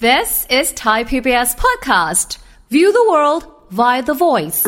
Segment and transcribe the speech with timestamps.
[0.00, 2.38] This is Thai PBS podcast.
[2.70, 3.42] View the world
[3.78, 4.62] via the voice.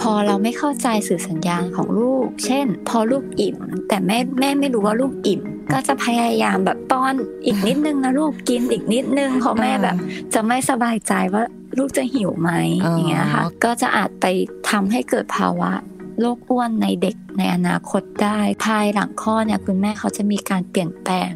[0.00, 3.58] พอเราไม่เข้าใจสื่อสัญญาณของลูก เช่น พอลูกอิ่ม
[3.88, 5.40] แต่แม่แม่ไม่รู้ว่าลูกอิ่ม
[5.72, 9.96] ก็จะพยายามแบบป้อนอีกนิดนึงนะลูกกินอีกนิดนึงเพราะแม่แบบ
[10.34, 11.42] จะไม่สบายใจว่า
[11.78, 12.50] ลูกจะหิวไหม
[12.84, 14.26] อ๋ออย่างเงี้ยค่ะ ก็จะอาจไป
[14.70, 15.72] ทำให้เกิดภาวะ
[16.20, 21.32] โรคอ้วนในเด็กในอนาคตได้ ภายหลังคลอดเนี่ยคุณแม่เขาจะมีการเปลี่ยนแปลง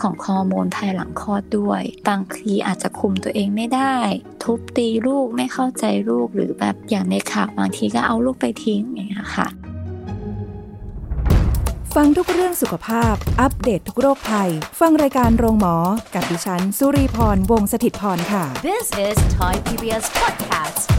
[0.00, 3.96] ของฮอร์โมนภายหลังคลอดด้วย บางทีอาจจะคุมตัวเองไม่ได้
[4.42, 9.48] ทุบตีลูกไม่เข้าใจลูกหรือแบบอย่างในข่าวบางทีก็เอาลูกไปทิ้งอย่างเงี้ยค่ะ
[11.94, 14.50] ฟังทุกเรื่องสุขภาพ อัปเดตททุกโรคภัย
[14.80, 15.76] ฟังรายการโรงหมอ
[16.14, 20.95] กับดิฉัน สุรีพรวงศิตพรค่ะ This is Thai PBS podcast.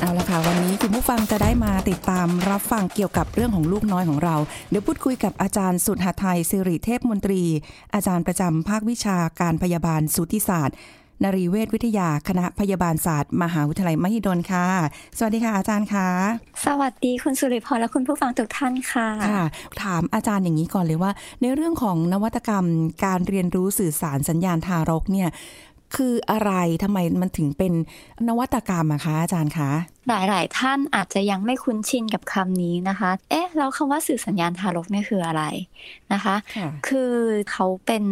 [0.00, 4.36] เอาละค่ะวันนี้คุณผู้ฟังจะได้มาติดตามรับฟังเกี่ยวกับเรื่องของลูกน้อยของเรา
[4.70, 7.42] เดี๋ยวพูดคุยกับอาจารย์สุดหทัยสิริเทพมนตรี
[7.94, 10.76] อาจารย์ประจำภาควิชาการพยาบาลสูติศาสตร์
[11.24, 14.66] นรีเวชวิทยาคณะพยาบาลศาสตร์ มหาวิทยาลัยมหิดลค่ะ
[15.18, 16.08] สวัสดีค่ะอาจารย์ค่ะ
[16.66, 19.44] สวัสดีคุณสุริพรและคุณผู้ฟังทุกท่านค่ะค่ะ
[19.82, 22.66] ถามอาจารย์อย่างนี้ก่อนเลยว่า ในเรื่องของนวัตกรรม
[23.04, 25.28] การเรียนรู้สื่อสารสัญญาณทารกเนี่ย
[25.96, 27.72] คืออะไรทำไมมันถึงเป็น
[28.28, 29.70] นวัตกรรมอะคะอาจารย์คะ
[30.08, 35.42] หลาย ๆ ท่านอาจจะยังไม่คุ้นชินกับคำนี้นะคะ เอ๊ะ แล้วคำว่าสื่อสัญญาณทารกเนี่ยคืออะไร
[36.12, 37.12] นะคะค่ะคือ
[37.50, 38.04] เขาเป็น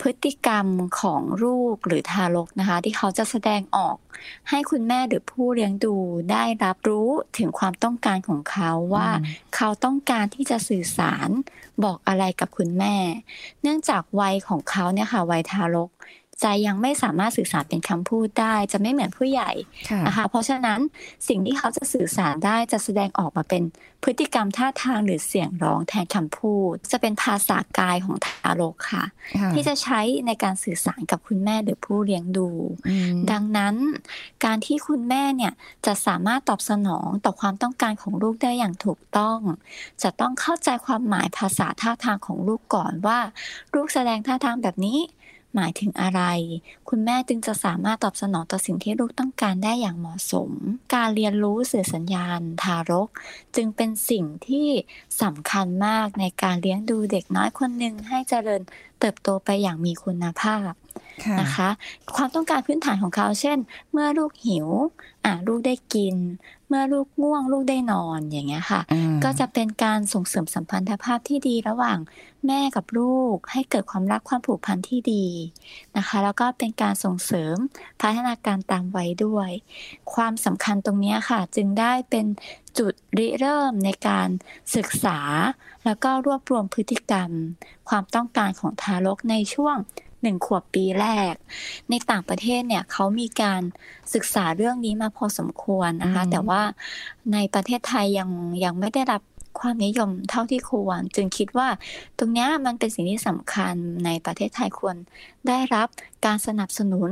[0.00, 0.66] พฤติกรรม
[1.00, 3.96] ของลูกหรือทารกนะคะ ที่เขาจะแสดงออก
[4.50, 5.94] ให้คุณแม่หรือผู้เลี้ยงดู
[6.30, 11.28] ได้รับรู้ถึงความต้องการของเขาว่าอืมเขาต้องการที่จะสื่อสาร
[11.84, 12.96] บอกอะไรกับคุณแม่
[13.62, 15.90] เนื่องจากวัยของเขาเนี่ยค่ะวัยทารก
[16.42, 19.50] ใจยังไม่สามารถสื่อสารเป็นคำพูดได้ จะไม่เหมือนผู้ใหญ่
[19.90, 20.80] ค่ะนะคะเพราะฉะนั้น
[21.28, 23.62] สิ่งที่เขาจะสื่อสารได้จะแสดงออกมาเป็น
[24.06, 29.04] พฤติกรรมท่าทางหรือเสียงร้องแทนคำพูด จะเป็นภาษากายของทารกค่ะ
[29.38, 32.48] ค่ะ ที่จะใช้ในการสื่อสารกับคุณแม่หรือผู้เลี้ยงดู
[32.88, 33.74] อืมดังนั้น
[34.44, 35.52] การที่คุณแม่เนี่ย
[35.86, 39.38] จะสามารถตอบสนองต่อความต้องการของลูกได้อย่างถูกต้อง
[40.02, 43.18] จะต้องเข้าใจความหมายภาษาท่าทางของลูกก่อนว่า
[43.74, 44.98] ลูกแสดงท่าทางแบบนี้
[45.54, 46.22] หมายถึงอะไร
[46.88, 50.50] คุณแม่จึงจะสามารถตอบสนองต่อสิ่งที่ลูกต้องการได้อย่างเหมาะสม
[50.94, 53.08] การเรียนรู้สื่อสัญญาณทารก
[53.56, 54.68] จึงเป็นสิ่งที่
[55.22, 58.62] สำคัญมากในการเลี้ยงดูเด็กน้อยคนหนึ่งให้เจริญ
[59.02, 60.72] เติบโตไปอย่างมีคุณภาพ
[61.24, 61.68] ค่ะนะคะ
[62.16, 63.58] ความต้องการพื้นฐานของเขา เช่น
[63.92, 64.68] เมื่อลูกหิว
[65.24, 66.14] อะลูกได้กิน
[66.68, 71.98] เมื่อลูกง่วง ลูกได้นอนอย่างเงี้ยค่ะอ่าก็จะเป็นการส่งเสริมสัมพันธภาพที่ดีระหว่าง
[72.46, 75.26] แม่กับลูก ให้เกิดความรักความผูกพันที่ดี
[75.96, 77.56] นะคะ แล้วก็เป็นการส่งเสริม
[78.00, 79.50] พัฒนาการตามวัยด้วย
[80.14, 82.26] ความสำคัญตรงเนี้ยค่ะ จึงได้เป็น
[82.78, 84.28] จุดริเริ่มในการ
[84.76, 85.18] ศึกษา
[85.84, 87.30] แล้วก็รวบรวมพฤติกรรม
[87.88, 89.76] ความต้องการของทารกในช่วง
[90.22, 91.34] หนึ่งขวบปีแรก
[91.90, 93.62] ในต่างประเทศเนี่ยเขามีการ
[94.14, 96.62] ศึกษาเรื่องนี้มาพอสมควรนะคะอืมแต่ว่า
[97.32, 98.30] ในประเทศไทยยัง
[98.64, 99.22] ยังไม่ได้รับ
[99.60, 101.68] ความนิยมเท่าที่ควร จึงคิดว่า
[102.18, 104.96] ตรงเนี้ยมันเป็นสิ่งที่สำคัญในประเทศไทยควร
[105.48, 105.88] ได้รับ
[106.26, 107.10] การสนับสนุน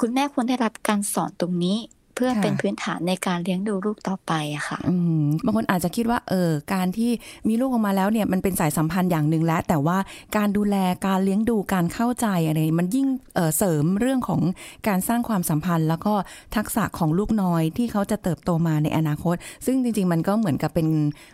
[0.00, 1.78] คุณแม่ควรได้รับการสอนตรงนี้
[2.16, 7.10] เพื่อค่ะเป็นพื้นฐานในการเลี้ยงดูลูกต่อไปอะค่ะอืมบางคนอาจจะคิดว่าเออการที่
[7.48, 9.98] มีลูกออกมาแล้วเนี่ยมันเป็นสายสัมพันธ์อย่างหนึ่งแล้ว แต่ว่า
[10.36, 10.76] การดูแล
[11.06, 14.40] การเลี้ยงดูการเข้าใจอะไรมันยิ่งเอ่อเสริมเรื่องของ
[14.88, 16.14] การสร้างความสัมพันธ์ แล้วก็
[16.56, 20.88] ทักษะของลูกน้อยที่เขาจะเติบโตมาในอนาคต ซึ่งจริง ๆ มันก็เหมือนกับเป็น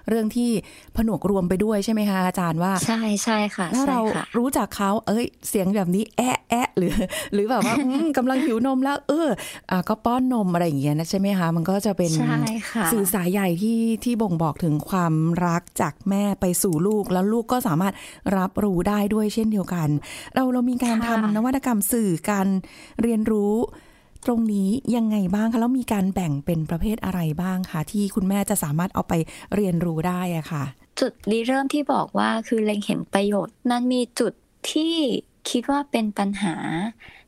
[0.08, 0.50] เรื่องที่
[0.96, 6.92] ผนวกรวมไปด้วยใช่ไหมคะอาจารย์ว่าใช่ใช่ค่ะถ้าใช่เราค่ะรู้จักเขาเอ้ยเสียงแบบนี้แอะแอะหรือ
[7.32, 9.28] หรือแบบว่าอืมกำลังหิวนมแล้ว เออ
[9.70, 12.38] อะก็ป้อนนมอะไรอย่างเงี้ยนะใช่ไหมคะ มันก็จะเป็นใช่
[12.70, 15.14] ค่ะสื่อสายใหญ่ที่ที่บ่งบอกถึงความ
[15.46, 17.94] รักจากแม่ไปสู่ลูก แล้วลูกก็สามารถ
[18.36, 19.88] รับรู้ได้ด้วยเช่นเดียวกัน
[20.34, 22.46] เราเรามีการค่ะทำนวัตกรรมสื่อการ
[23.02, 23.54] เรียนรู้
[24.26, 29.14] ตรงนี้ยังไงบ้างคะ แล้วมีการแบ่งเป็นประเภทอะไรบ้างคะ ที่คุณแม่จะสามารถเอาไป
[29.54, 30.64] เรียนรู้ได้อะค่ะ
[31.00, 34.32] จุดริเริ่มที่บอกว่าคือเล็งเห็นประโยชน์มันมีจุด
[34.70, 34.94] ที่
[35.50, 36.56] คิดว่าเป็นปัญหา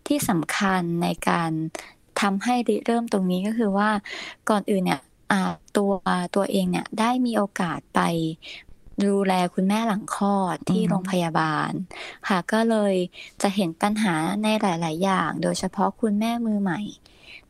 [0.06, 1.50] ที่สำคัญในการ
[2.20, 3.90] ทำให้ริเริ่มตรงนี้ก็คือว่า
[4.50, 5.00] ก่อนอื่นเนี่ย
[5.32, 5.93] อ่าตัว
[6.37, 8.00] ตัวเองเนี่ยได้มีโอกาสไป
[9.05, 11.72] ดูแลคุณแม่หลังคลอดที่อืมโรงพยาบาล
[12.28, 12.94] ค่ะก็เลย
[13.43, 16.81] จะเห็นปัญหาในหลาย ๆ อย่าง โดยเฉพาะคุณแม่มือใหม่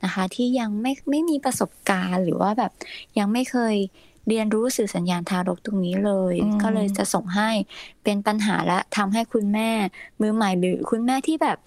[0.05, 2.73] นะคะ ที่ยังไม่ไม่มีประสบการณ์หรือว่าแบบ
[3.19, 3.77] ยังไม่เคย
[4.29, 7.51] เรียนรู้สื่อสัญญาณทารกตรงนี้เลยอืมก็เลยจะส่งให้
[8.05, 9.71] เป็นปัญหาและทำให้คุณแม่
[10.21, 11.59] มือใหม่หรือคุณแม่ที่แบบ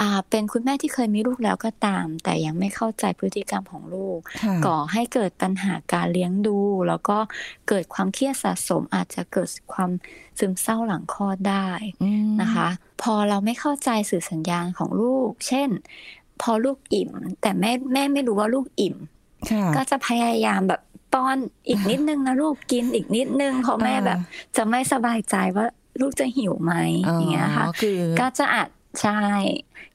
[0.00, 6.58] อ่าเป็นคุณแม่ที่เคยมีลูกแล้วก็ตาม แต่ยังไม่เข้าใจพฤติกรรมของลูกค่ะก่อให้เกิดปัญหาการเลี้ยงดู
[6.88, 7.18] แล้วก็
[7.68, 9.90] เกิดความเครียดสะสมอาจจะเกิดความ
[10.38, 11.68] ซึมเศร้าหลังคลอดได้
[12.02, 12.68] อืมนะคะ
[13.02, 15.68] พอเราไม่เข้าใจสื่อสัญญาณของลูก เช่น
[16.42, 17.10] พอลูกอิ่ม
[17.40, 18.96] แต่แม่แม่ไม่รู้ว่าลูกอิ่ม
[19.50, 20.80] ค่ะก็จะพยายามแบบ
[21.16, 21.36] ป้อน
[21.68, 24.18] อีกนิดนึงนะลูกกินอีกนิดนึงเพราะแม่แบบ
[24.56, 25.66] จะไม่สบายใจว่า
[26.00, 26.74] ลูกจะหิวไหม
[27.14, 28.68] อย่างเงี้ยค่ะคือก็จะอาจ
[29.02, 29.20] ใช่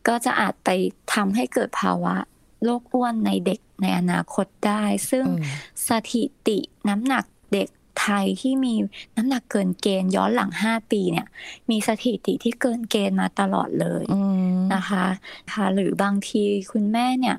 [0.08, 0.70] ก็จะอาจไป
[1.14, 2.16] ทำให้เกิดภาวะ
[2.64, 5.56] โรคอ้วนในเด็กในอนาคตได้ ซึ่งเออ
[5.88, 6.58] สถิติ
[6.90, 7.70] น้ำหนักเด็ก
[8.02, 8.74] ไทยที่มี
[9.18, 11.28] น้ำหนักเกินเกณฑ์ย้อนหลัง5ปีเนี่ย
[11.70, 14.22] มีสถิติที่เกินเกณฑ์มาตลอดเลยอื
[14.56, 15.06] มนะคะ
[15.54, 17.38] ค่ะหรือบางทีคุณแม่เนี่ย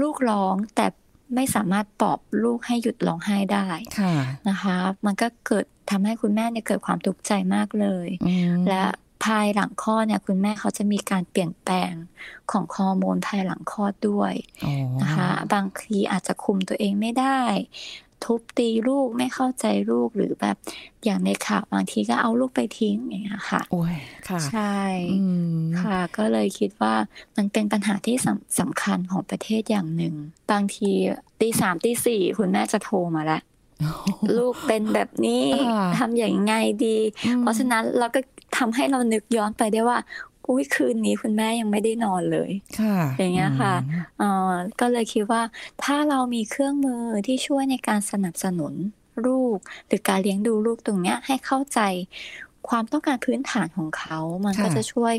[0.00, 0.86] ลูกร้องแต่
[1.34, 3.66] ไม่สามารถปลอบลูกให้หยุดร้องไห้ได้
[4.00, 4.14] ค่ะ
[4.48, 8.84] นะคะ มันก็เกิดทำให้คุณแม่เนี่ยเกิดความทุกข์ใจมากเลยอืมและ
[9.24, 11.92] ภายหลังคลอดเนี่ยคุณแม่เขาจะมีการเปลี่ยนแปลง
[12.50, 14.32] ของฮอร์โมนภายหลังคลอดด้วย
[14.64, 17.40] อ๋อนะคะ บางทีอาจจะคุมตัวเองไม่ได้
[18.24, 20.56] ทุบตีลูกไม่เข้าใจลูกหรือแบบ
[21.04, 23.94] อย่างในข่าวบางทีก็เอาลูกไปทิ้งอย่างเงี้ยค่ะโอ้ย
[24.28, 24.76] ค่ะใช่
[25.12, 25.24] อื
[25.58, 26.94] มค่ะ ก็เลยคิดว่า
[27.36, 30.14] มันเป็นปัญหาที่สำสำคัญของประเทศอย่างหนึ่ง
[30.50, 30.90] บางที
[31.40, 33.42] ตีสามตีสี่คุณแม่จะโทรมาแล้ว
[34.36, 36.54] ลูกเป็นแบบนี้อ่าทำอย่างไง
[36.86, 36.96] ดี
[37.26, 38.20] อืมเพราะฉะนั้นเราก็
[38.56, 39.98] ทำให้เรานึกย้อนไปได้ว่า
[40.50, 42.50] อุ้ยคืนนี้คุณแม่ยังไม่ได้นอนเลย
[42.80, 45.42] ค่ะอย่างเงี้ยค่ะอืมเอ่อก็เลยคิดว่า
[45.82, 48.74] ถ้าเรามีเครื่องมือที่ช่วยในการสนับสนุน
[49.26, 51.80] ลูก หรือการเลี้ยงดูลูกตรงเนี้ยให้เข้าใจ
[52.70, 55.14] ความต้องการพื้นฐานของเขา มันก็ค่ะจะช่วย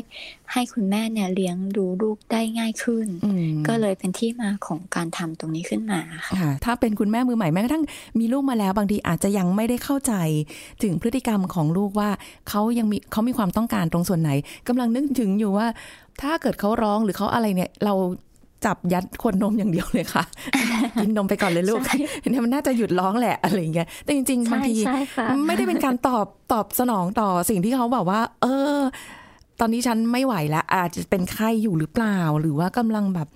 [0.52, 7.84] ให้คุณแม่เนี่ยเลี้ยงดูลูกได้ง่ายขึ้นอืมก็เลยเป็นที่มาของการทำตรงนี้ขึ้นมาค่ะค่ะถ้าเป็นคุณแม่มือใหม่แม้กระทั่ง
[8.18, 10.14] มีลูกมาแล้วบางทีอาจจะยังไม่ได้เข้าใจ
[10.82, 12.10] ถึงพฤติกรรมของลูกว่า
[12.48, 14.30] เขายังมีเขามีความต้องการตรงส่วนไหน
[14.68, 15.66] กำลังนึกถึงอยู่ว่า
[16.22, 17.94] ถ้าเกิดเขาร้องหรือเขาอะไรเนี่ยเรา
[18.66, 20.24] จับยัดขวดนมอย่างเดียวเลยค่ะ
[21.00, 21.96] กินนมไปก่อนเลยลูกใช่
[22.30, 28.78] เนี่ยมันน่าจะหยุดร้องแหละอะไรอย่างเงี้ยแต่จริงๆบางทีใช่ค่ะไม่ได้เป็นการตอบตอบสนองต่อสิ่งที่เขาบอกว่า เออ
[29.60, 33.28] ตอนนี้ฉันไม่ไหวแล้ว อาจจะเป็นไข้อยู่หรือเปล่า หรือว่ากำลังแบบ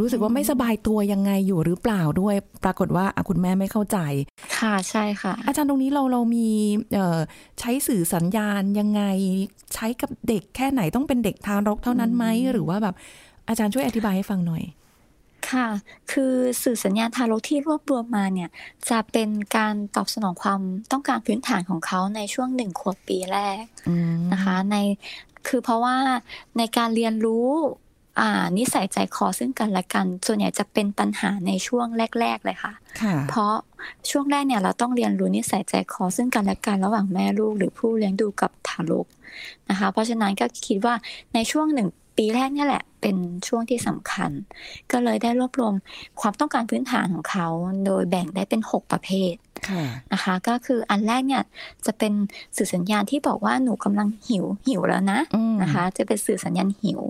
[0.00, 2.34] รู้สึกว่าไม่สบายตัวยังไงอยู่หรือเปล่าด้วย
[2.64, 3.98] ปรากฏว่าอะคุณแม่ไม่เข้าใจ
[4.58, 6.48] ค่ะใช่ค่ะ อาจารย์ตรงนี้เราเรามี
[6.94, 7.18] เอ่อ
[7.60, 9.02] ใช้สื่อสัญญาณยังไง
[9.74, 12.94] ใช้กับเด็กแค่ไหนต้องเป็นเด็กทารกเท่านั้นไหมหรือว่าแบบ
[13.48, 14.64] อาจารย์ช่วยอธิบายให้ฟังหน่อย
[15.50, 15.68] ค่ะ
[16.12, 18.50] คือสื่อสัญญาณทารกที่รวบรวมมาเนี่ย
[18.90, 20.60] จะเป็นการตอบสนองความ
[20.92, 24.76] ต้องการพื้นฐานของเขาในช่วงหนึ่งขวบปีแรกอืมนะคะ ใน
[25.48, 25.96] คือเพราะว่า
[26.58, 27.48] ในการเรียนรู้
[28.20, 31.86] อ่านิสัยใจคอซึ่งกันและกัน ส่วนใหญ่จะเป็นปัญหาในช่วง
[32.20, 33.54] แรก ๆ เลยค่ะค่ะ เพราะ
[34.10, 39.06] ช่วงแรกเนี่ยเราต้องเรียนรู้นิสัยใจคอซึ่งกันและกันระหว่างแม่ลูกหรือผู้เลี้ยงดูกับทารก
[39.70, 40.94] นะคะ เพราะฉะนั้นก็คิดว่า
[41.34, 43.16] ในช่วงหนึ่ง ปีแรกเนี่ยแหละ เป็น
[43.48, 44.30] ช่วงที่สำคัญ
[44.92, 45.74] ก็เลยได้รวบรวม
[46.20, 47.46] ความต้องการพื้นฐานของเขา
[47.86, 49.34] โดยแบ่งได้เป็น 6 ประเภท
[49.68, 51.42] ค่ะนะคะ ก็คืออันแรกเนี่ย
[51.86, 52.12] จะเป็น
[52.56, 57.00] สื่อสัญญาณที่บอกว่าหนูกำลังหิวหิวแล้วนะอืมนะคะ จะเป็นสื่อสัญญาณหิว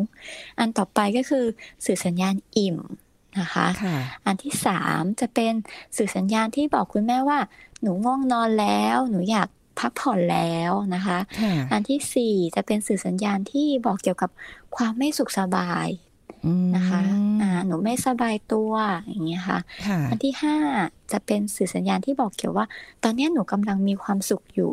[0.58, 1.44] อันต่อไปก็คือ
[1.86, 2.78] สื่อสัญญาณอิ่ม
[3.40, 3.96] นะคะค่ะ
[4.26, 5.52] อันที่สามจะเป็น
[5.96, 7.38] สื่อสัญญาณที่บอกคุณแม่ว่า
[7.82, 9.48] หนูง่วงนอนแล้ว หนูอยาก
[9.80, 14.30] พักผ่อนแล้วนะคะค่ะอันที่สี่จะเป็นสื่อสัญญาณที่บอกเกี่ยวกับ
[14.76, 15.88] ความไม่สุขสบาย
[16.46, 17.00] อืมนะคะ
[17.42, 18.72] อ่าหนูไม่สบายตัว
[19.08, 20.56] อย่างเงี้ยค่ะค่ะ อันที่ห้า
[21.12, 22.66] จะเป็นสื่อสัญญาณที่บอกเกี่ยวว่า
[23.02, 24.72] ตอนเนี้ยหนูกำลังมีความสุขอยู่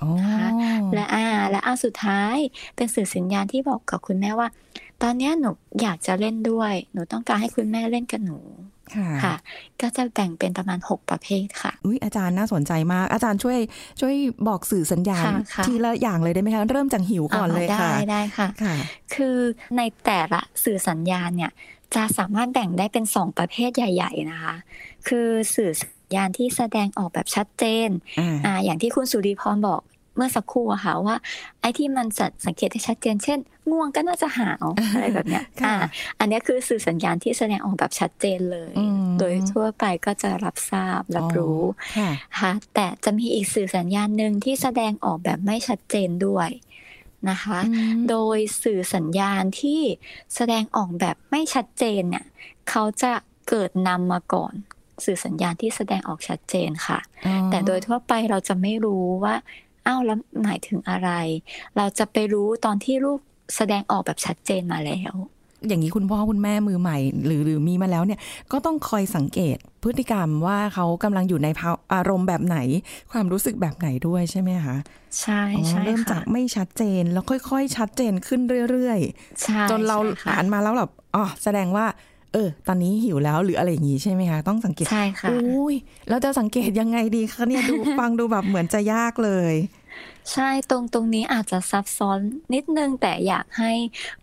[0.00, 0.10] อ๋อ
[0.94, 2.36] และอ่าและอันสุดท้าย
[2.76, 4.48] เป็นสื่อสัญญาณที่บอกกับคุณแม่ว่า
[5.02, 5.50] ตอนเนี้ยหนู
[5.82, 8.38] อยากจะเล่นด้วย หนูต้องการให้คุณแม่เล่นกับหนู
[8.96, 9.34] ค่ะค่ะ
[9.80, 13.58] ก็จะแบ่งเป็นประมาณ 6 ประเภทค่ะ อุ้ยอาจารย์น่าสนใจมาก อาจารย์ช่วย
[14.00, 14.14] ช่วย
[14.48, 18.74] บอกสื่อสัญญาณค่ะค่ะทีละอย่างเลยได้ไหมคะ เริ่มจากหิวก่อนเลยได้ค่ะได้ค่ะค่ะ
[19.14, 19.36] คือ
[19.76, 21.52] ในแต่ละสื่อสัญญาณเนี่ย
[21.94, 24.54] จะสามารถแบ่งได้เป็น 2 ประเภทใหญ่ ๆนะคะ
[25.08, 27.88] คือสื่อสัญญาณที่แสดงออกแบบชัดเจน
[28.20, 29.82] อ่าอ่าอย่างที่คุณสุริพรบอก
[30.16, 31.16] เมื่อสักครู่อะค่ะว่า
[31.60, 33.38] ไอ้ที่มันจะสังเกตได้ชัดเจนเช่น
[33.70, 35.88] ง่วงก็น่าจะหาวอะไรแบบเนี้ยค่ะอ่า
[36.18, 41.62] อันเนี้ยคือสื่อสัญญาณที่แสดงออกแบบชัดเจนเลยอืมโดยทั่วไปก็จะรับทราบรับรู้
[41.98, 46.50] ค่ะค่ะแต่จะมีอีกสื่อสัญญาณหนึ่งที่แสดงออกแบบไม่ชัดเจนด้วย
[47.30, 49.80] นะคะอืมโดยสื่อสัญญาณที่
[50.34, 52.24] แสดงออกแบบไม่ชัดเจนเนี่ย
[52.70, 53.12] เขาจะ
[53.48, 54.54] เกิดนำมาก่อน
[55.04, 59.34] สื่อสัญญาณที่แสดงออกชัดเจนค่ะอ๋อแต่โดยทั่วไปเราจะไม่รู้ว่า
[59.86, 61.10] อ้าวแล้วหมายถึงอะไร
[61.76, 63.18] เราจะไปรู้ตอนที่ลูก
[63.56, 65.14] แสดงออกแบบชัดเจนมาแล้ว
[65.68, 68.20] อย่างนี้คุณพ่อคุณแม่มือใหม่ หรือหรือมีมาแล้วเนี่ย
[68.52, 72.58] ก็ต้องคอยสังเกตพฤติกรรมว่าเขากำลังอยู่ในภาวอารมณ์แบบไหน
[73.12, 74.76] ความรู้สึกแบบไหนด้วยใช่ไหมคะ
[75.20, 79.00] ใช่อ๋อใช่เริ่มค่ะจากไม่ชัดเจนแล้วค่อย ๆ ชัดเจนขึ้นเรื่อย
[79.42, 81.86] ใช่ๆจนเราใช่ค่ะอ่านมาแล้วแบบอ๋อแสดงว่า
[82.32, 85.74] เออ ตอนนี้หิวแล้วหรืออะไรอย่างงี้ใช่ไหมคะ ต้องสังเกต ใช่ค่ะอุ้ย
[86.08, 89.54] แล้วจะสังเกตยังไงดีคะเนี่ยดูฟังดูแบบเหมือนจะยากเลย
[90.32, 92.20] ใช่ตรงตรงนี้อาจจะซับซ้อน
[92.54, 93.72] นิดนึง แต่อยากให้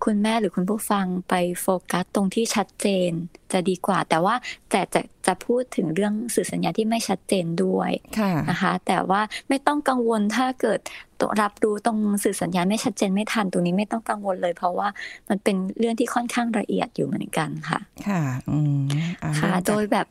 [0.03, 3.11] คุณแม่หรือคุณผู้ฟังไปโฟกัสตรงที่ชัดเจน
[3.51, 4.35] จะดีกว่า แต่ว่า
[4.71, 10.79] แต่จะจะพูดถึงเรื่องสื่อสัญญาณที่ไม่ชัดเจนด้วยค่ะนะคะ แต่ว่าไม่ต้องกังวลถ้าเกิด
[11.21, 14.87] ตัวรับรู้ตรงสื่อสัญญาณไม่ชัดเจนไม่ทันตรงนี้ไม่ต้องกังวลเลย เพราะว่า
[15.29, 18.83] มันเป็นเรื่องที่ค่อนข้างละเอียดอยู่เหมือนกันค่ะ ค่ะอืม
[19.23, 20.07] อ่าค่ะเริ่มโดจากยแบบ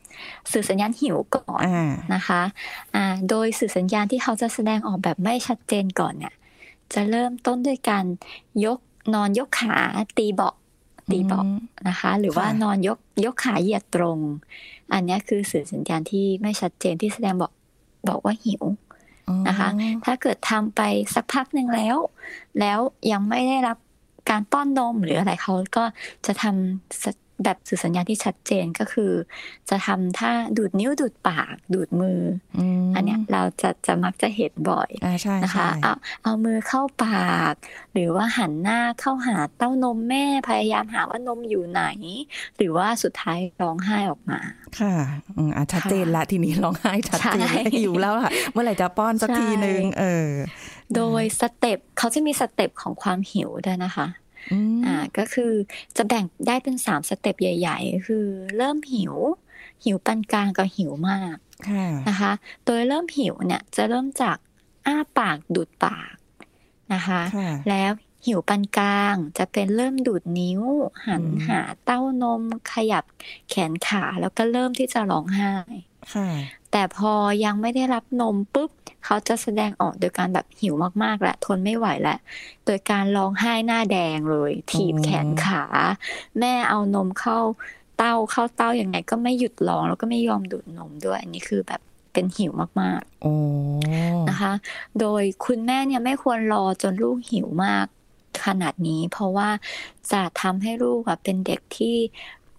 [0.51, 2.41] สื่อสัญญาณหิวก่อนอ่านะคะ
[2.95, 6.33] อ่าโดยสื่อสัญญาณที่เขาจะแสดงออกแบบไม่ชัดเจนก่อนเนี่ย
[6.93, 8.05] จะเริ่มต้นด้วยการ
[8.65, 8.79] ยก
[9.13, 9.75] นอนยกขา
[10.17, 10.55] ตีเบาะ
[11.11, 11.45] ตีเบาะ
[11.87, 14.19] นะคะ หรือว่าค่ะนอนยกยกขาเหยียดตรง
[14.93, 17.51] อันเนี้ยคือสื่อสัญญาณที่ไม่ชัดเจนที่แสดงบอก
[18.09, 18.63] บอกว่าหิว
[19.27, 19.69] อ๋อนะคะ
[20.05, 20.81] ถ้าเกิดทำไป
[21.15, 21.97] สักพักหนึ่งแล้ว
[22.59, 22.79] แล้ว
[23.11, 23.77] ยังไม่ได้รับ
[24.29, 25.83] การป้อนนมหรืออะไรเขาก็
[26.25, 27.05] จะทำส
[27.43, 29.11] แบบสื่อสัญญาณที่ชัดเจนก็คือ
[29.69, 32.19] จะทำท่าดูดนิ้วดูดปากดูดมือ
[32.83, 35.93] มอันเนี้ยเราจะจะมักจะเห็นบ่อยอ่าใช่นะคะใช่เอา
[36.23, 37.53] เอามือเข้าปาก
[37.93, 41.83] หรือว่าหันหน้าเข้าหาเต้านมแม่พยายามหาว่านมอยู่ไหน
[42.57, 44.39] หรือว่าสุดท้ายร้องไห้ออกมา
[44.79, 44.93] ค่ะ
[45.37, 50.29] อืมอะชัดเจนละทีนี้ร้องไห้ชัดเจนใช่หิวแล้วค่ะ เมื่อไหร่จะป้อนสักใช่ทีนึงเออ
[50.95, 54.07] โดย step เขาจะมี step ของความหิวด้วยนะคะ
[54.51, 55.51] อืมอ่าก็คือ
[55.97, 58.25] จะแบ่งได้เป็นสาม step ใหญ่ ๆ คือ
[58.57, 59.15] เริ่มหิว
[59.83, 61.35] หิวปานกลางกับหิวมาก
[61.69, 62.31] ค่ะนะคะ
[62.65, 64.37] โดยเริ่มหิวเนี่ยจะเริ่มจาก
[64.85, 66.15] อ้าปากดูดปาก
[66.93, 67.91] นะคะค่ะแล้ว
[68.25, 70.61] หิวปานกลางจะเป็นเริ่มดูดนิ้ว
[71.05, 72.41] หันอืมหาเต้านม
[72.71, 73.03] ขยับ
[73.49, 75.53] แขนขาแล้วก็เริ่มที่จะร้องไห้
[76.13, 76.29] ค่ะ
[76.71, 77.13] แต่พอ
[77.45, 78.71] ยังไม่ได้รับนมปุ๊บ
[79.05, 82.19] เขาจะแสดงออกโดยการแบบหิวมากๆแหละทนไม่ไหวแล้ว
[82.65, 85.63] โดยการร้องไห้หน้าแดงเลย ถีบแขนขา
[86.39, 87.39] แม่เอานมเข้า
[87.97, 91.81] เต้าเข้าเต้ายังไง ก็ไม่หยุดร้องแล้วก็ไม่ยอมดูดนมด้วย อันนี้คือแบบ
[92.13, 92.51] เป็นหิว
[92.81, 94.53] มากโอ้ๆนะคะ
[94.99, 97.85] โดยคุณแม่เนี่ยไม่ควรรอจนลูกหิวมาก
[98.45, 99.49] ขนาดนี้ เพราะว่า
[100.11, 101.95] จะทำให้ลูกอะเป็นเด็กที่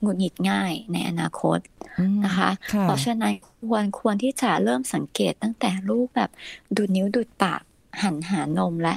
[0.01, 1.59] หงุดหงิดง่ายในอนาคต
[1.99, 3.33] อืมนะคะค่ะเพราะฉะนั้น
[3.69, 6.31] ควรควรที่จะเริ่มสังเกตตั้งแต่ลูกแบบ
[6.77, 7.63] ดูดนิ้วดูดปาก
[8.03, 8.95] หันหานมและ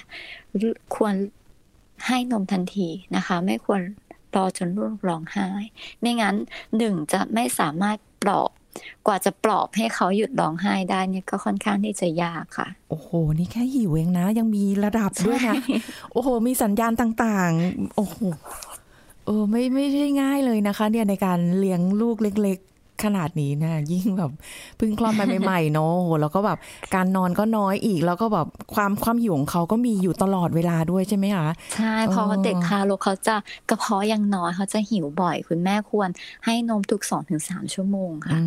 [0.96, 1.14] ควร
[2.08, 3.82] ให้นมทันทีนะคะ ไม่ควร
[4.36, 5.48] รอจนลูกร้องไห้
[6.00, 6.36] ไม่งั้น
[6.78, 8.50] หนึ่งจะไม่สามารถปลอบ
[9.08, 15.56] กว่าจะปลอบให้เขาหยุดร้องไห้ได้เนี่ยก็ค่อนข้างที่จะยากค่ะ โอ้โห นี่แค่หิวเองนะ ยังมีระดับด้วยนะ
[16.12, 18.18] โอ้โห มีสัญญาณต่าง ๆ โอ้โห
[19.26, 24.32] เออไม่ไม่ใช่ง่ายเลยนะคะ เนี่ยในการเลี้ยงลูกเล็ก ๆ ขนาดนี้นะ ยิ่งแบบ
[24.78, 26.58] เพิ่งคลอดมาใหม่ๆเนาะโอ้โหแล้วก็แบบ
[26.96, 33.36] การนอนก็น้อยอีก แล้วก็แบบความความหิวของเขาก็มีอยู่ตลอดเวลาด้วยใช่ไหมคะใช่เพราะเออเด็กทารกเขาจะ
[33.70, 36.10] กระเพาะยังน้อยเขาจะหิวบ่อย คุณแม่ควร
[36.46, 38.42] ให้นมทุกสองถึงสามชั่วโมงค่ะอื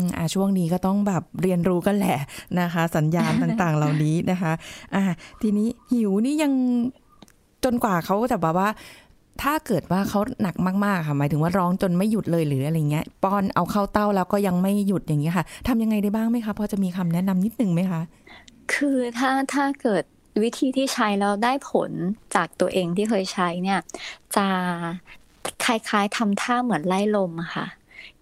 [0.00, 2.18] มอ่าช่วงนี้ก็ต้องแบบเรียนรู้กันแหละ
[2.60, 4.52] นะคะ สัญญาณต่างๆเหล่านี้นะคะ
[4.94, 5.02] อ่า
[5.42, 6.52] ทีนี้หิวนี่ยัง
[7.64, 8.68] จนกว่าเขาจะแบบว่า
[9.42, 18.00] ถ้าเกิดว่าเขาหนักมากๆค่ะหมายถึงว่าร้องจนไม่หยุดเลยหรืออะไรเงี้ยป้อนเอาเข้าเต้าแล้วก็ยังไม่หยุดอย่างเงี้ยค่ะทำยังไงได้บ้างไหมคะพอจะมีคำแนะนำนิดนึงไหมคะ
[18.74, 20.04] คือถ้าถ้าเกิด
[20.42, 21.90] วิธีที่ใช้แล้วได้ผล
[22.34, 23.80] จากตัวเองที่เคยใช้เนี่ย
[24.36, 24.46] จะ
[25.64, 27.66] คล้ายๆทำท่าเหมือนไล่ลมค่ะ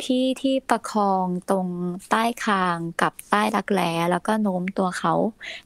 [0.05, 1.67] ที่ที่ประคองตรง
[2.11, 5.15] ใต้คางกับใต้รักแร้แล้วก็โน้มตัวเขา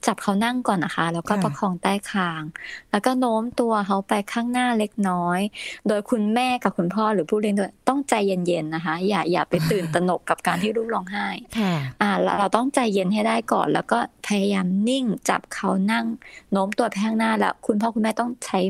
[0.07, 2.43] จับเขานั่งก่อนนะคะ แล้วก็ค่ะประคองใต้คาง
[2.91, 5.41] แล้วก็โน้มตัวเขาไปข้างหน้าเล็กน้อย
[5.89, 11.27] โดยคุณแม่กับคุณพ่อหรือผู้เลี้ยงด้วยต้องใจเย็นๆนะคะ อย่าอย่าไปตื่นตระหนกกับการที่ลูกร้องไห้
[11.59, 16.07] ค่ะอ่าเราเราต้องใจเย็นให้ได้ก่อน แล้วก็พยายามนิ่งจับเขานั่ง
[16.53, 18.61] โน้มตัวไปข้างหน้าแล้ว คุณพ่อคุณแม่ต้องใช้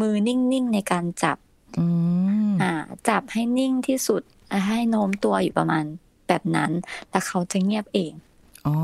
[0.00, 1.36] มือนิ่งๆในการจับ
[1.78, 1.86] อื
[2.50, 2.72] มอ่า
[3.08, 5.84] จับให้นิ่งที่สุดอ่า ให้โน้มตัวอยู่ประมาณ
[6.28, 6.70] แบบนั้น
[7.10, 8.12] แล้วเขาจะเงียบเอง
[8.66, 8.76] อ๋อ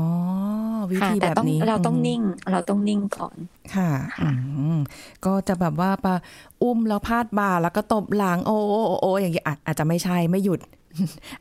[0.91, 2.21] วิค่ะธีแต่แบบต้องนี้เราต้องมนิ่ง
[2.51, 3.35] เราต้องนิ่งก่อน
[3.75, 4.79] ค่ะค่ะอืม
[5.25, 6.15] ก็จะแบบว่าปะ
[6.63, 10.59] อุ้มแล้วพาดบ่าแล้วก็ตบหลังโอ้โอ้โอ้โอ้อย่างเงี้ยอาจอาจจะไม่ใช่ไม่หยุด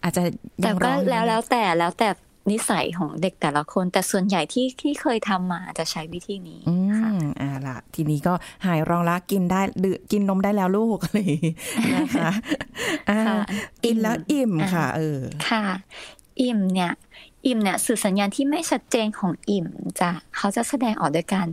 [0.03, 0.23] อาจจะ
[0.63, 2.09] แต่ยังร้ก็องอยู่แล้วแล้วแต่แล้วแต่
[2.51, 8.35] นิสัยของเด็กแต่ละคน แต่ส่วนใหญ่ที่ที่เคยทำมาจะใช้วิธีนี้อืค่ะมอ่าล่ะทีนี้ก็
[8.67, 11.55] หายร้องละกินได้ดื่มกินนมได้แล้วลูกอะไรอย่างงี้
[11.97, 12.31] นะคะ
[13.11, 13.39] อ่าค่ะ
[13.85, 15.65] กินแล้วอิ่มอ่าค่ะ เออค่ะ
[16.41, 16.93] อิ่มเนี่ย
[17.47, 19.67] อิ่มเนี่ยสื่อสัญญาณที่ไม่ชัดเจนของอิ่ม
[20.01, 21.47] จะเขาจะแสดงออกโดยการ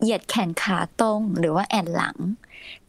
[0.00, 2.16] เหยียดแขนขาตรงหรือว่าแอนหลัง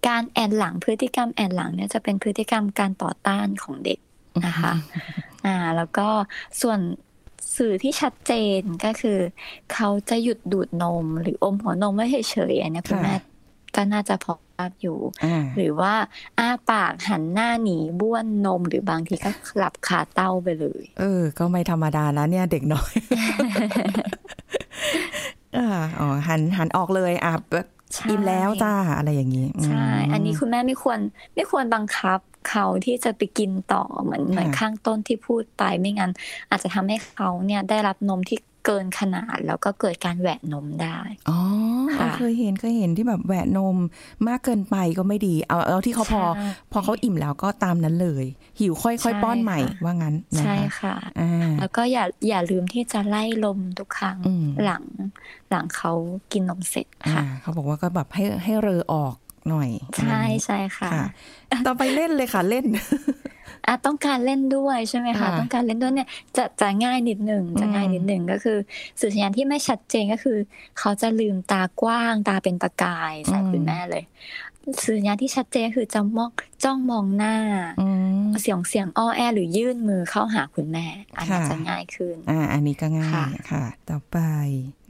[0.08, 4.00] การแอนหลังพฤติกรรมแอนหลังเนี่ยจะเป็นพฤติกรรมการต่อต้านของเด็ก
[4.46, 4.74] นะคะ
[5.46, 6.08] อ่า แล้วก็
[6.62, 6.80] ส่วน
[7.58, 9.20] สื่อที่ชัดเจนก็คือ
[9.74, 13.16] เขาจะหยุดดูดนม หรืออมหัวนมไม่เฉยๆอันเนี้ยคุณค่ะแม่
[13.76, 15.94] ก็น่าจะพอทราบอยู่อ่าหรือว่า
[16.40, 22.94] อ้าปากหันหน้าหนีบ้วนนมหรือบางทีก็หลับคาเต้าไปเลย เออ ก็ไม่ธรรมดานะเนี่ยเด็กน้อย
[25.58, 25.68] อ่า
[26.00, 31.00] อ๋อหันหันออกเลยอะแบบใช่ อิ่มแล้วจ้าอะไรอย่างนี้ใช่มอันนี้คุณแม่ไม่ควร
[31.36, 32.20] ไม่ควรบังคับ
[32.50, 36.12] เขาที่จะไปกินต่อเหมือนเหมือนค่ะข้างต้นที่พูดไปไม่งั้น
[36.50, 41.00] อาจจะทำให้เขาเนี่ยได้รับนมที่ เกินขนาดแล้วก็เกิดการแหวะนมได้
[41.30, 41.40] อ๋อ
[41.98, 43.78] ค่ะเคยเห็นเคยเห็นที่แบบแหวะนม
[44.28, 48.26] มากเกินไปก็ไม่ดี เอาเอาที่เขาพอใช่พอเขาอิ่มแล้วก็ตามนั้นเลย
[48.60, 54.84] หิวค่อยใช่ๆป้อนใหม่ค่ะว่างั้นนะใช่คะค่ะอ่าแล้วก็อย่าอย่าลืมที่จะไล่ลมทุกครั้งอืมหลัง
[55.50, 55.92] หลังเขา
[56.32, 59.16] กินนมเสร็จอ่าค่ะเขาบอกว่าก็แบบให้ให้เรอออก
[59.50, 59.70] หน่อย
[60.02, 61.06] ใช่ใช่ค่ะค่ะ
[61.66, 62.66] ต่อไปเล่นเลยค่ะเล่น
[63.68, 68.58] อะต้องการเล่นด้วยใช่ไหมคะค่ะต้องการเล่นด้วยเนี่ยจะจะง่ายนิดหนึ่งจะง่ายนิดหนึ่งก็คือ
[69.00, 70.38] สื่อสัญญาณที่ไม่ชัดเจนก็คือ
[70.80, 74.04] เขาจะลืมตากว้างตาเป็นประกายใส่อืมคุณแม่เลย
[74.86, 76.32] สื่อสัญญาณที่ชัดเจนก็คือจะมอง
[76.64, 77.36] จ้องมองหน้า
[77.82, 77.88] อื
[78.24, 80.86] มเสียงเสียงอ้อแอหรือยื่นมือเข้าหาคุณแม่
[81.18, 84.18] อันนี้ค่ะจะง่ายขึ้น อ่า อันนี้ก็ง่ายค่ะค่ะ ต่อไป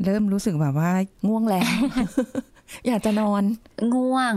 [0.03, 0.91] เริ่มรู้สึกแบบว่า
[1.27, 1.71] ง่วงแล้ว
[2.87, 3.43] อยากจะนอน
[3.93, 4.33] ง่วง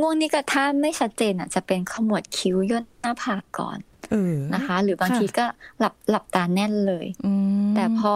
[0.00, 3.78] ง่วงนี่ก็ถ้าไม่ชัดเจนอะ จะเป็นขมวดคิ้วย่นหน้าผากก่อน
[4.10, 5.46] เออนะคะ หรือบางค่ะทีก็
[5.78, 7.32] หลับหลับตาแน่นเลยอื
[7.66, 8.14] มแต่พอ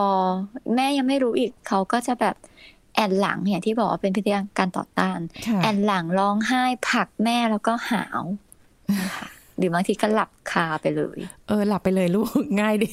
[0.75, 2.37] แม่ยังไม่รู้อีกเขาก็จะแบบ
[2.95, 8.23] แอนหลังอย่างที่บอกว่าเป็นพฤติกรรมการต่อต้านค่ะแอนหลังร้องไห้ผลักแม่แล้วก็หาว
[9.00, 12.29] นะคะหรือบางทีก็หลับคาไปเลย เออ หลับไปเลยลูก
[12.61, 12.91] ง่ายดี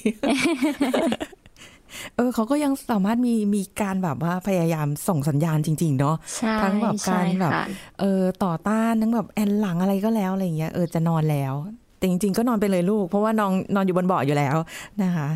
[2.15, 7.65] เออเขาก็ยังสามารถมีมีการแบบว่าพยายามส่งสัญญาณจริง ๆ เนาะใช่ทั้งแบบการใช่แบบค่ะ
[8.00, 11.53] เออต่อต้านทั้งแบบแอนหลังอะไรก็แล้วอะไรอย่างเงี้ยเออจะนอนแล้ว
[11.98, 14.58] แต่จริง ๆ ก็นอนไปเลยลูก เพราะว่าน้องนอนอยู่บนเบาะอยู่แล้ว
[15.03, 15.27] นะคะ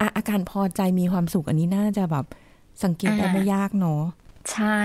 [0.00, 2.26] อะอาการพอใจมีความสุขอันนี้น่าจะแบบ
[2.84, 4.02] สังเกตได้อ่าไม่ยากเนาะ
[4.52, 4.80] ใช่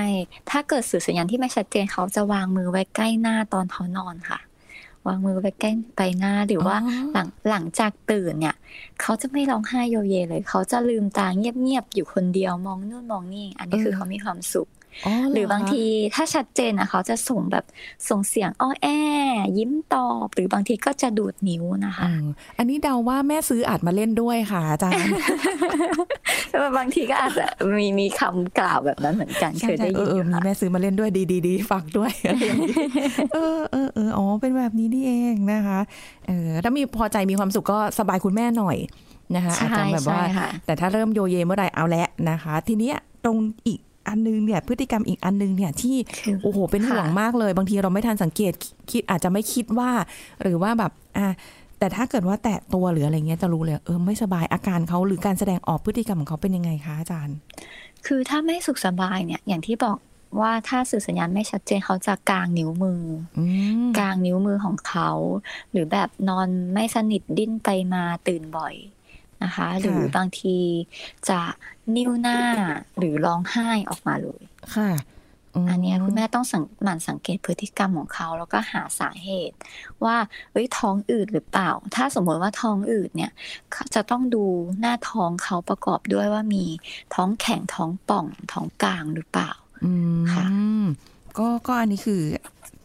[0.50, 4.40] ถ้าเกิดสื่อสัญญาณที่ไม่ชัดเจนเขาจะวางมือไว้ใกล้หน้าตอนเขานอนค่ะ
[5.08, 8.56] วางมือไว้ใกล้ใบหน้าหรือว่าอ๋อหลังหลังจากตื่นเนี่ย
[9.02, 15.84] เขาจะไม่ร้องไห้โยเยเลย เขาจะลืมตาเงียบๆอยู่คนเดียวมองนู่นมองนี่ อันนี้คือเขามีความสุขอ๋อเหรือบางที
[16.16, 17.66] ถ้าชัดเจนนะเขาจะส่งแบบ
[18.10, 18.88] ส่งเสียงอ้อแอ
[19.58, 22.26] ยิ้มตอบ หรือบางทีก็จะดูดนิ้วนะคะอืม
[22.58, 25.10] อันนี้เดาว่าแม่ซื้ออาจมาเล่นด้วยค่ะอาจารย์
[26.78, 27.46] บางทีก็อาจจะ
[27.78, 32.76] มีมีคำกล่าวแบบนั้นเหมือนกันเคยได้เอยินอเอออยู่มีค่ะแม่ซื้อมาเล่นด้วยดีดีดีฝากด้วยอะไรอย่างนี้
[33.34, 35.80] เออเออเอออ๋อเป็นแบบนี้นี่เองนะคะ
[36.28, 38.78] เออถ้ามีพอใจมีความสุขก็สบายคุณแม่หน่อย
[39.36, 48.54] นะคะอาจใช่จะแบบว่าใช่ค่ะแต่ถ้าเริ่มโยเยเมื่อไหร่เอาละนะคะ ทีเนี้ยตรงอีก อันนึงเนี่ยพฤติกรรมอีกอันนึงเนี่ยที่คือโอ้โหเป็นห่วงค่ะมากเลย บางทีเราไม่ทันสังเกต
[48.92, 49.90] คิดอาจจะไม่คิดว่า
[50.42, 51.28] หรือว่าแบบอะ
[51.80, 57.38] แต่ถ้าเกิดว่าแตะตัวหรืออะไรเงี้ยจะรู้เลยเออไม่สบายอาการเขาหรือการแสดงออกพฤติกรรมของเขาเป็นยังไงคะอาจารย์
[58.06, 59.98] คือถ้าไม่สุขสบายเนี่ย อย่างที่บอก
[60.40, 63.04] ว่าถ้าสื่อสัญญาณไม่ชัดเจนเขาจะกางนิ้วมือ
[63.38, 63.46] อื
[63.84, 65.12] มกางนิ้วมือของเขา
[65.72, 68.76] หรือแบบนอนไม่สนิทดิ้นไปมาตื่นบ่อย
[69.46, 70.58] นะคะ หรือบางที
[71.30, 71.40] จะ
[71.96, 72.40] นิ้วหน้า
[72.98, 74.42] หรือร้องไห้ออกมาเลย
[74.76, 74.90] ค่ะ
[75.64, 79.58] มอันเนี้ยคุณแม่ต้องสังหมั่นสังเกตพฤติกรรมของเขา แล้วก็หาสาเหตุ
[80.04, 80.18] ว่า
[80.52, 83.32] เอ้ยท้องอืดหรือเปล่า ถ้าสมมติว่าท้องอืดเนี่ย
[83.96, 84.44] จะต้องดู
[84.80, 86.66] หน้าท้องเขาประกอบด้วยว่ามี
[87.16, 89.52] ท้องแข็งท้องป่องท้องกลางหรือเปล่า
[89.86, 90.46] อืมค่ะ
[91.38, 92.22] ก็ก็อันนี้คือ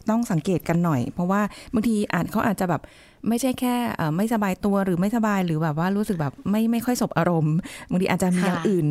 [0.09, 1.41] ต้องสังเกตกันหน่อย เพราะว่า
[1.73, 2.81] บางทีอาจเขาอาจจะแบบ
[3.27, 7.55] ไม่ใช่แค่เอ่อไม่สบายตัวหรือไม่สบายหรือแบบว่ารู้สึกแบบไม่ไม่ค่อยสบอารมณ์
[7.89, 8.87] บางทีอาจจะมีอย่างอื่น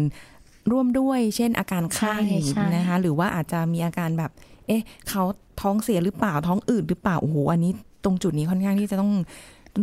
[0.71, 4.31] ร่วมด้วย เช่นอาการไข้ใช่ใช่นะคะหรือว่าอาจจะมีอาการแบบ
[4.67, 5.23] เอ๊ะเขา
[5.61, 7.73] ท้องเสียหรือเปล่าท้องอืดหรือเปล่าโอ้โหอันนี้
[8.05, 9.13] ตรงจุดนี้ค่อนข้างที่จะต้อง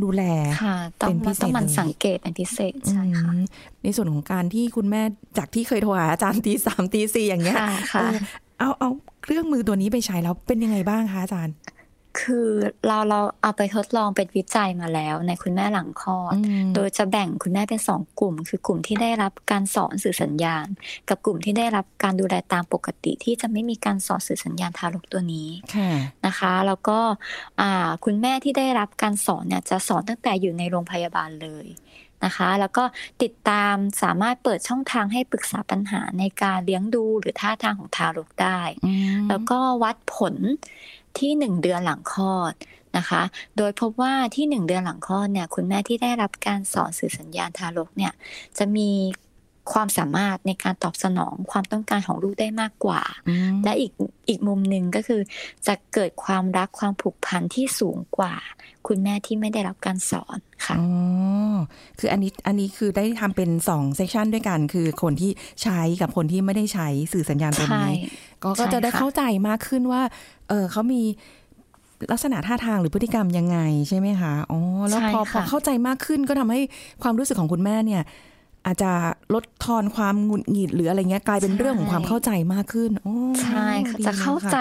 [0.03, 0.23] ดูแล
[0.63, 3.41] ค่ะต้องเป็นพิเศษต้องหมันเลยสังเกตเป็นพิเศษใช่ค่ะอืม
[3.83, 5.01] ในส่วนของการที่คุณแม่
[5.37, 8.17] จากที่เคยโทรหาอาจารย์ตีสามตีสี่อย่างเงี้ยค่ะค่ะเออ
[8.59, 8.89] เอาเอา
[9.23, 11.53] เครื่องมือตัวนี้ไปใช้แล้วเป็นยังไงบ้างคะอาจารย์
[12.21, 12.49] คือ
[12.87, 20.65] เราเราเอาไปทดลองเป็นวิจัยมาแล้วในคุณแม่หลังคลอดอืมโดยจะแบ่งคุณแม่เป็นสองกลุ่ม คือกลุ่มที่ได้รับการสอนสื่อสัญญาณ
[21.09, 25.91] กับกลุ่มที่ได้รับการดูแลตามปกติที่จะไม่มีการสอนสื่อสัญญาณทารกตัวนี้ค่ะ
[26.25, 26.99] นะคะ แล้วก็
[27.61, 31.67] อ่าคุณแม่ที่ได้รับการสอนเนี่ยจะสอนตั้งแต่อยู่ในโรงพยาบาลเลย
[32.25, 32.83] นะคะ แล้วก็
[33.23, 40.35] ติดตามสามารถเปิดช่องทางให้ปรึกษาปัญหาในการเลี้ยงดูหรือท่าทางของทารกได้อืมแล้วก็วัดผล
[41.19, 42.53] ที่หนึ่งเดือนหลังคลอด
[42.97, 43.21] นะคะ
[43.57, 48.13] โดยพบว่าที่หนึ่งเดือนหลังคลอดเนี่ยคุณแม่ที่ได้รับการสอนสื่อสัญญาณทารกเนี่ย
[48.57, 48.89] จะมี
[49.71, 53.91] ความสามารถในการตอบสนองความต้องการของลูกได้มากกว่าอืมและอีก
[54.29, 55.21] อีกมุมหนึ่งก็คือ
[55.67, 58.35] จะเกิดความรักความผูกพันที่สูงกว่า
[58.87, 60.87] คุณแม่ที่ไม่ได้รับการสอนค่ะอ๋อ
[61.99, 65.31] คืออันนี้อันนี้คือได้ทำเป็นสองเซสชันด้วยกันคือคนที่
[65.63, 67.95] ใช้กับคนที่ไม่ได้ใช้สื่อสัญญาณตัวใช่นี้
[68.43, 70.01] ก็ก็ใช่จะได้ค่ะเข้าใจมากขึ้นว่า
[70.49, 71.01] เออเขามี
[72.11, 76.59] ลักษณะท่าทางหรือพฤติกรรมยังไงใช่ไหมคะ อ๋อ แล้วพอพอเข้าใจมากขึ้นก็ทำให้
[77.03, 78.03] ความรู้สึกของคุณแม่เนี่ย
[78.67, 78.91] อาจจะ
[79.33, 84.57] ลดทอนความหงุดหงิดหรืออะไรเงี้ยกลายเป็นเรื่องของความเข้าใจมากขึ้นโอ้ใช่ค่ะดีจะเข้าลยค่ใจ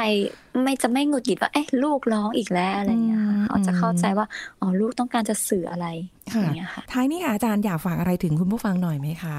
[0.62, 4.26] ไม่จะไม่หงุดหงิดว่าเอ๊ะลูกร้องอีกแล้วอะไรอย่างเงี้ยค่ะอืมเขาจะเข้าใจว่า
[4.60, 5.86] อ๋อลูกต้องการจะสื่ออะไร
[6.26, 9.36] อค่ะย่างเงี้ยค่ะท้ายนี้ค่ะอาจารย์อยากฝากอะไรถึงคุณผู้ฟังหน่อยไหมคะ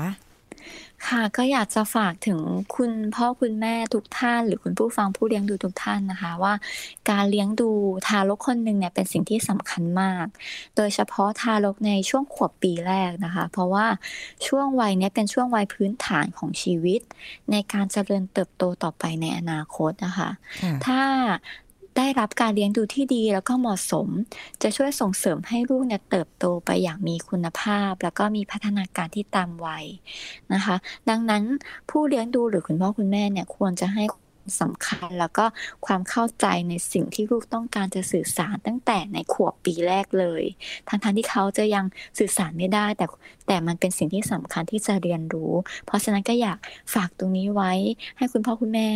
[1.07, 2.39] ค่ะก็อยากจะฝากถึง
[2.75, 6.53] คุณพ่อคุณแม่ทุกท่าน หรือคุณผู้ฟังผู้เลี้ยงดูทุกท่านนะคะ ว่า
[7.09, 7.69] การเลี้ยงดู
[8.07, 10.25] ทารกคนหนึ่งเนี่ยเป็นสิ่งที่สำคัญมาก
[10.77, 13.87] โดยเฉพาะทารกในช่วงขวบปีแรกนะคะ เพราะว่า
[14.47, 17.01] ช่วงวัยเนี้ยเป็นช่วงวัยพื้นฐานของชีวิต
[17.51, 20.29] ในการเจริญเติบโตต่อไปในอนาคตนะคะ
[20.61, 21.01] ค่ะถ้า
[21.97, 24.07] ได้รับการเลี้ยงดูที่ดีแล้วก็เหมาะสม
[24.61, 29.85] จะช่วยส่งเสริมให้ลูกเนี่ยเติบโตไปอย่างมีคุณภาพ แล้วก็มีพัฒนาการที่ตามวัย
[30.53, 30.75] นะคะ
[31.09, 31.43] ดังนั้น
[31.89, 34.25] ผู้เลี้ยงดูหรือคุณพ่อคุณแม่เนี่ยควรจะให้ความ
[34.61, 35.45] สำคัญแล้วก็
[35.85, 40.43] ความเข้าใจในสิ่งที่ลูกต้องการจะสื่อสารตั้งแต่ในขวบปีแรกเลย
[40.87, 41.85] ทั้งๆที่เขาจะยัง
[42.19, 43.05] สื่อสารไม่ได้ แต่
[43.47, 45.53] แต่มันเป็นสิ่งที่สำคัญที่จะเรียนรู้
[45.85, 46.57] เพราะฉะนั้นก็อยาก
[46.93, 47.73] ฝากตรงนี้ไว้
[48.17, 48.89] ให้คุณพ่อคุณแม่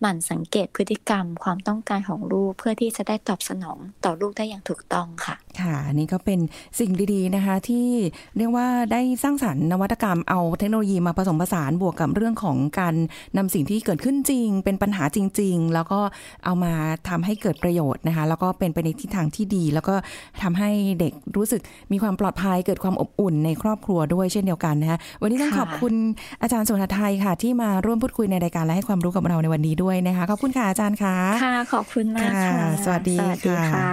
[0.00, 6.40] หมั่นสังเกตพฤติกรรมความต้องการของลูก เพื่อที่จะได้ตอบสนองต่อลูกได้อย่างถูกต้องค่ะ ค่ะนนี้ก็เป็น
[6.80, 7.88] สิ่งดีๆนะคะ ที่
[8.36, 12.94] เรียกว่าได้สร้างสรรค์นวัตกรรมเอาเทคโนโลยีมาผสมผสานบวกกับเรื่องของการ
[13.36, 16.00] นำสิ่งที่เกิดขึ้นจริง เป็นปัญหาจริง ๆ แล้วก็
[16.44, 16.72] เอามา
[17.08, 19.94] ทำให้เกิดประโยชน์นะคะ แล้วก็เป็นไปในทิศทางที่ดี แล้วก็
[20.42, 21.60] ทำให้เด็กรู้สึก
[21.92, 25.94] มีความปลอดภัยเกิดความอบอุ่นในครอบครัวด้วยเช่นเดียวกันนะคะวันนี้ต้องขอบคุณ
[26.42, 33.90] อาจารย์สุนทรไทยค่ะ ที่มาร่วมพูดคุยในรายการและให้ความรู้กับเราในวันนี้ด้วยนะคะ ขอบคุณค่ะอาจารย์ค่ะ ค่ะ ขอบคุณมากค่ะค่ะสวัสดีสวัสดีค่ะค่ะ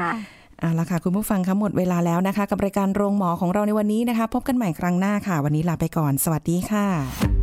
[0.60, 6.88] เอาละค่ะ คุณผู้ฟังคะหมดเวลาแล้วนะคะ กับรายการโรงหมอของเราในวันนี้นะคะ พบกันใหม่ครั้งหน้าค่ะ วันนี้ลาไปก่อน สวัสดีค่ะ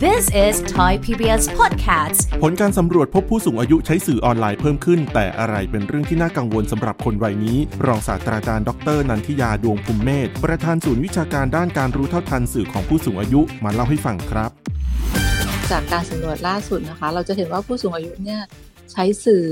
[0.05, 2.21] This is Thai PBS Podcast.
[2.43, 14.51] ผลการสำรวจพบผู้สูงอายุใช้สื่อออนไลน์เพิ่มขึ้น แต่อะไรเป็นเรื่องที่น่ากังวลสำหรับคนวัยนี้ รองศาสตราจารย์ดรนันทิยาดวงภูมิเมธประธานศูนย์วิชาการด้านการรู้เท่าทันสื่อของผู้สูงอายุมาเล่าให้ฟังครับ
[15.73, 18.43] จากการสำรวจล่าสุดนะคะ เราจะเห็นว่าผู้สูงอายุเนี่ย
[18.93, 19.45] ใช้สื่อ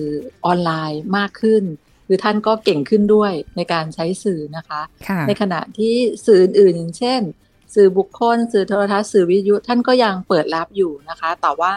[0.46, 1.62] ออนไลน์มากขึ้น
[2.07, 5.94] คือท่านก็เก่งขึ้นด้วยในการใช้สื่อนะคะค่ะในขณะที่
[6.26, 7.20] สื่ออื่นๆอย่างเช่น
[7.74, 11.74] สื่อบุคคล สื่อโทรทัศน์สื่อวิทยุท่านก็ยังเปิดรับอยู่นะคะ แต่ว่า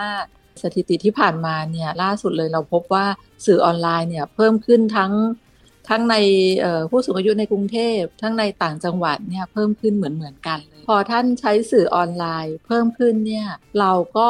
[0.61, 3.05] สถิติที่ผ่านมาเนี่ยล่าสุดเลยเราพบว่า
[3.45, 5.11] สื่อออนไลน์เนี่ยเพิ่มขึ้นทั้ง
[5.91, 6.15] ทั้งใน
[6.89, 13.47] ผู้สูงอายุในกรุงเทพ ทั้งในต่างจังหวัดเนี่ยเพิ่มขึ้นเหมือนเหมือนกันเลย พอท่านใช้สื่อออนไลน์เพิ่มขึ้นเนี่ย
[13.79, 14.29] เราก็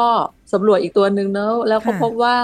[0.52, 2.36] สำรวจอีกตัวหนึ่งเนอะแล้วก็พบว่า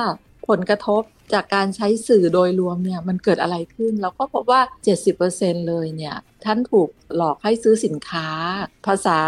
[0.49, 1.03] ผลกระทบ
[1.33, 4.61] จากการใช้สื่อโดยรวมเนี่ยมันเกิดอะไรขึ้น เราก็พบว่า
[5.15, 8.29] 70%เลยเนี่ยท่านถูกหลอกให้ซื้อสินค้า
[8.87, 9.19] ภาษา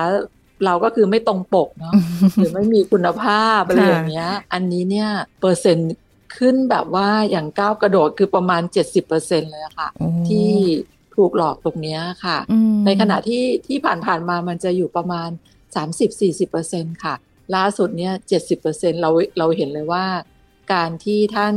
[0.65, 1.95] เราก็คือไม่ตรงปกเนาะ
[2.37, 5.09] หรือไม่มีคุณภาพอะไรอย่างเงี้ย อันนี้เนี่ย
[5.41, 5.91] เปอร์เซ็นต์
[6.37, 8.63] ขึ้นแบบว่าอย่างก้าวกระโดดคือประมาณ
[9.07, 10.53] 70%เลยอะค่ะโอ้ที่
[11.17, 15.29] ถูกหลอกตรงเนี้ยค่ะอืมในขณะที่ที่ผ่านๆมามันจะอยู่ประมาณ
[16.17, 17.15] 30-40%ค่ะ
[17.55, 18.13] ล่าสุดเนี่ย
[18.59, 20.07] 70%เราเราเห็นเลยว่า
[20.73, 21.55] การที่ท่าน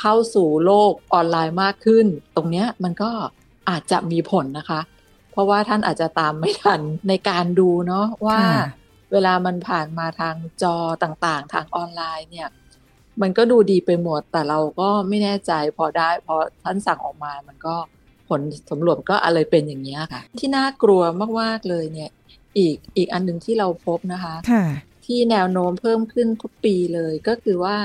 [0.00, 3.10] เข้าสู่โลกออนไลน์มากขึ้น ตรงเนี้ยมันก็
[3.68, 4.80] อาจจะมีผลนะคะ
[5.32, 8.66] เพราะว่าท่านอาจจะตามไม่ทันในการดูเนาะว่าค่ะ
[9.12, 12.48] เวลามันผ่านมาทางจอต่างๆ ทางออนไลน์เนี่ย
[13.22, 17.74] มันก็ดูดีไปหมด แต่เราก็ไม่แน่ใจพอได้พอท่านสั่งออกมามันก็
[18.28, 21.02] ผลสำรวจก็อะไรเป็นอย่างนี้ยค่ะ ที่น่ากลัว
[21.40, 22.10] มากๆเลยเนี่ย
[22.58, 24.64] อีกอีกอันหนึ่งที่เราพบนะคะค่ะ
[25.04, 27.76] ที่แนวโน้มเพิ่มขึ้นทุกปีเลยก็คือว่า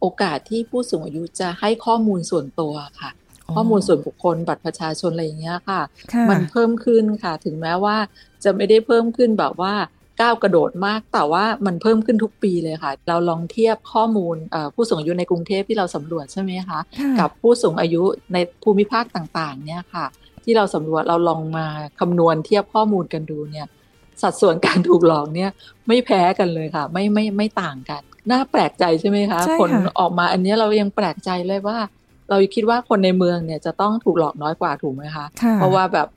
[0.00, 3.10] โอกาสที่ผู้สูงอายุจะให้ข้อมูลส่วนตัวค่ะ
[3.46, 5.80] อ๋อข้อมูลส่วนบุคคลบัตรประชาชนอะไรอย่างเงี้ยค่ะ
[6.12, 7.96] ค่ะ มันเพิ่มขึ้นค่ะ ถึงแม้ว่า
[8.44, 9.74] จะไม่ได้เพิ่มขึ้นแบบว่า
[10.20, 18.02] ก้าวกระโดดมาก แต่ว่ามันเพิ่มขึ้นทุกปีเลยค่ะ เราลองเทียบข้อมูลเอ่อผู้สูงอายุในกรุงเทพที่เราสำรวจใช่ไหมคะค่ะกับผู้สูงอายุ
[18.32, 20.06] ในภูมิภาคต่างๆ เนี่ยค่ะ
[20.44, 21.66] ที่เราสำรวจเราลองมา
[22.00, 23.66] คำนวณเทียบข้อมูลกันดูเนี่ย
[24.22, 25.50] สัดส่วนการถูกหลอกเนี่ย
[25.88, 31.78] ไม่แพ้กันเลยค่ะ ไม่ไม่ไม่ต่างกัน น่าแปลกใจใช่ไหมคะใช่ค่ะผลออกมาอันเนี้ยเรายังแปลกใจเลยว่า
[32.30, 36.08] เราคิดว่าคนในเมืองเนี่ยจะต้องถูกหลอกน้อยกว่าถูกไหมคะค่ะเพราะว่าแบบ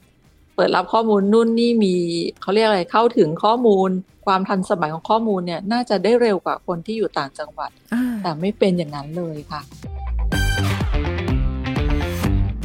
[0.56, 1.96] เปิดรับข้อมูลนู่นนี่มี
[2.42, 3.90] เขาเรียกอะไรเข้าถึงข้อมูล
[4.26, 9.62] ความทันสมัยของข้อมูลเนี่ยน่าจะได้เร็วกว่าคนที่อยู่ต่างจังหวัดอ่าแต่ไม่เป็นอย่างนั้นเลยค่ะ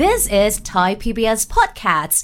[0.03, 2.18] This is Thai PBS Podcast.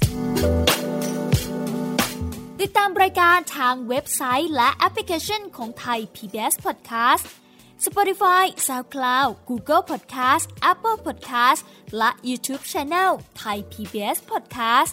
[2.60, 7.24] ติดตามรายการทางเว็บไซต์และแอปพลิเคชันของไทย PBS Podcast
[7.86, 11.60] Spotify SoundCloud Google Podcast Apple Podcast
[11.98, 14.92] และ YouTube Channel ไทย PBS Podcast